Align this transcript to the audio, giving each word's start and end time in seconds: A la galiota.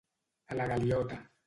A 0.47 0.55
la 0.61 0.67
galiota. 0.73 1.25